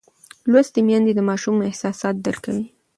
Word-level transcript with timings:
لوستې 0.51 0.79
میندې 0.87 1.11
د 1.15 1.19
ماشوم 1.29 1.57
احساسات 1.69 2.15
درک 2.25 2.39
کوي. 2.45 2.65